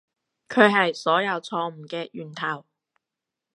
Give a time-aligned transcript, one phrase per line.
[0.49, 2.65] 佢係所有錯誤嘅源頭